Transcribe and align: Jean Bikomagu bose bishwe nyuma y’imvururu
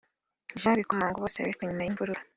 Jean 0.61 0.75
Bikomagu 0.79 1.17
bose 1.23 1.37
bishwe 1.45 1.63
nyuma 1.65 1.81
y’imvururu 1.83 2.21